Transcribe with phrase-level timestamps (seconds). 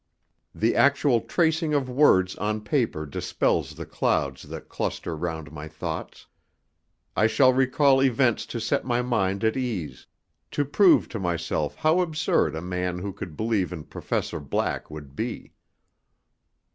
[0.55, 6.25] The actual tracing of words on paper dispels the clouds that cluster round my thoughts.
[7.15, 10.07] I shall recall events to set my mind at ease,
[10.57, 15.15] to prove to myself how absurd a man who could believe in Professor Black would
[15.15, 15.53] be.